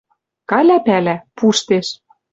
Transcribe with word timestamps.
Каля 0.49 0.77
пӓлӓ: 0.85 1.15
пуштеш 1.37 1.87